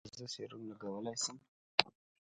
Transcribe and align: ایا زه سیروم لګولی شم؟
ایا 0.05 0.11
زه 0.19 0.25
سیروم 0.33 0.61
لګولی 0.69 1.13
شم؟ 1.23 1.37